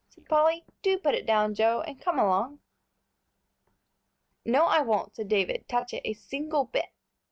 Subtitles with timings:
[0.09, 0.65] said Polly.
[0.81, 2.59] "Do put it down, Joe, and come along."
[4.43, 6.89] "No, I won't," said David, "touch it a single bit."